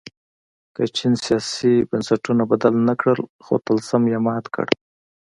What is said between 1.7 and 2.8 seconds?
بنسټونه بدل